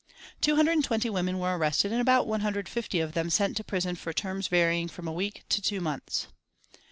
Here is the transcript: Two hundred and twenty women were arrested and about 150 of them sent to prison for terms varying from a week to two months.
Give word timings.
Two 0.41 0.55
hundred 0.55 0.71
and 0.71 0.83
twenty 0.83 1.11
women 1.11 1.37
were 1.37 1.55
arrested 1.55 1.91
and 1.91 2.01
about 2.01 2.25
150 2.25 2.99
of 3.01 3.13
them 3.13 3.29
sent 3.29 3.55
to 3.57 3.63
prison 3.63 3.95
for 3.95 4.11
terms 4.11 4.47
varying 4.47 4.87
from 4.87 5.07
a 5.07 5.11
week 5.13 5.43
to 5.49 5.61
two 5.61 5.79
months. 5.79 6.25